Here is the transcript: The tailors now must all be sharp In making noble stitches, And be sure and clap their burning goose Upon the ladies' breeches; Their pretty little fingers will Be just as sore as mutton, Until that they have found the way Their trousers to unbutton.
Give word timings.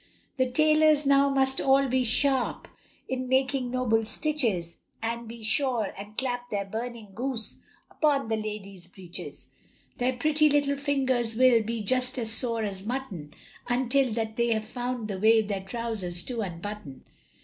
The 0.37 0.49
tailors 0.49 1.05
now 1.05 1.29
must 1.29 1.61
all 1.61 1.87
be 1.87 2.03
sharp 2.03 2.67
In 3.07 3.29
making 3.29 3.69
noble 3.69 4.03
stitches, 4.03 4.79
And 4.99 5.27
be 5.27 5.43
sure 5.43 5.93
and 5.95 6.17
clap 6.17 6.49
their 6.49 6.65
burning 6.65 7.09
goose 7.13 7.61
Upon 7.91 8.27
the 8.27 8.35
ladies' 8.35 8.87
breeches; 8.87 9.49
Their 9.99 10.13
pretty 10.17 10.49
little 10.49 10.77
fingers 10.77 11.35
will 11.35 11.61
Be 11.61 11.83
just 11.83 12.17
as 12.17 12.31
sore 12.31 12.63
as 12.63 12.83
mutton, 12.83 13.35
Until 13.67 14.11
that 14.13 14.37
they 14.37 14.47
have 14.53 14.65
found 14.65 15.07
the 15.07 15.19
way 15.19 15.43
Their 15.43 15.61
trousers 15.61 16.23
to 16.23 16.41
unbutton. 16.41 17.05